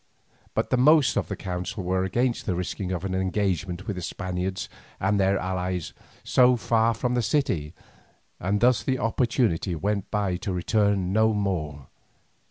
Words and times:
But 0.55 0.71
the 0.71 0.77
most 0.77 1.15
of 1.15 1.27
the 1.27 1.35
council 1.35 1.83
were 1.83 2.03
against 2.03 2.47
the 2.47 2.55
risking 2.55 2.91
of 2.91 3.05
an 3.05 3.13
engagement 3.13 3.85
with 3.85 3.97
the 3.97 4.01
Spaniards 4.01 4.67
and 4.99 5.19
their 5.19 5.37
allies 5.37 5.93
so 6.23 6.55
far 6.55 6.95
from 6.95 7.13
the 7.13 7.21
city, 7.21 7.75
and 8.39 8.61
thus 8.61 8.81
the 8.81 8.97
opportunity 8.97 9.75
went 9.75 10.09
by 10.09 10.37
to 10.37 10.51
return 10.53 11.13
no 11.13 11.33
more. 11.35 11.89